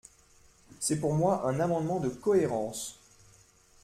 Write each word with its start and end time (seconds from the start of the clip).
C’est 0.79 0.99
pour 0.99 1.13
moi 1.13 1.45
un 1.47 1.59
amendement 1.59 1.99
de 1.99 2.09
cohérence. 2.09 2.97